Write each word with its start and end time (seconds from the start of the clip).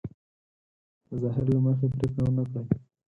د 1.09 1.11
ظاهر 1.21 1.43
له 1.53 1.57
مخې 1.65 1.87
پرېکړه 1.95 2.21
ونه 2.25 2.43
کړي. 2.51 2.63